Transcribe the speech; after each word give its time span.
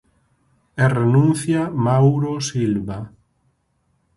E 0.83 0.85
renuncia 0.99 1.61
Mauro 1.85 2.31
Silva. 2.49 2.99